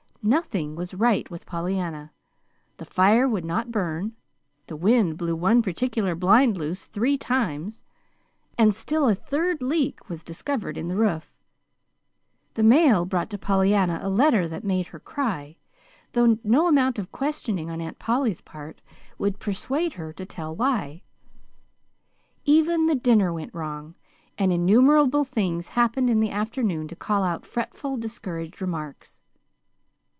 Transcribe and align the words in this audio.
Nothing 0.23 0.75
was 0.75 0.93
right 0.93 1.27
with 1.31 1.47
Pollyanna. 1.47 2.11
The 2.77 2.85
fire 2.85 3.27
would 3.27 3.43
not 3.43 3.71
burn, 3.71 4.15
the 4.67 4.75
wind 4.75 5.17
blew 5.17 5.35
one 5.35 5.63
particular 5.63 6.13
blind 6.13 6.57
loose 6.57 6.85
three 6.85 7.17
times, 7.17 7.81
and 8.55 8.75
still 8.75 9.07
a 9.09 9.15
third 9.15 9.63
leak 9.63 10.09
was 10.09 10.23
discovered 10.23 10.77
in 10.77 10.89
the 10.89 10.95
roof. 10.95 11.33
The 12.53 12.61
mail 12.61 13.03
brought 13.03 13.31
to 13.31 13.39
Pollyanna 13.39 13.99
a 14.03 14.11
letter 14.11 14.47
that 14.47 14.63
made 14.63 14.85
her 14.89 14.99
cry 14.99 15.57
(though 16.11 16.37
no 16.43 16.67
amount 16.67 16.99
of 16.99 17.11
questioning 17.11 17.71
on 17.71 17.81
Aunt 17.81 17.97
Polly's 17.97 18.41
part 18.41 18.79
would 19.17 19.39
persuade 19.39 19.93
her 19.93 20.13
to 20.13 20.23
tell 20.23 20.55
why). 20.55 21.01
Even 22.45 22.85
the 22.85 22.93
dinner 22.93 23.33
went 23.33 23.55
wrong, 23.55 23.95
and 24.37 24.53
innumerable 24.53 25.23
things 25.23 25.69
happened 25.69 26.11
in 26.11 26.19
the 26.19 26.29
afternoon 26.29 26.87
to 26.89 26.95
call 26.95 27.23
out 27.23 27.43
fretful, 27.43 27.97
discouraged 27.97 28.61
remarks. 28.61 29.17